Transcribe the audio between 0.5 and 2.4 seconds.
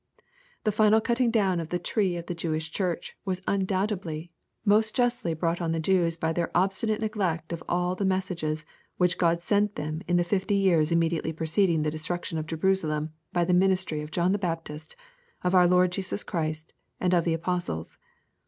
The final cutting down of the tree of the